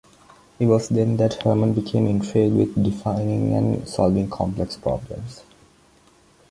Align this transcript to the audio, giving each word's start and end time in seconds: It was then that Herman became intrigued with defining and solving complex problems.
It 0.57 0.65
was 0.65 0.89
then 0.89 1.17
that 1.17 1.43
Herman 1.43 1.73
became 1.73 2.07
intrigued 2.07 2.55
with 2.55 2.83
defining 2.83 3.53
and 3.53 3.87
solving 3.87 4.31
complex 4.31 4.75
problems. 4.75 5.43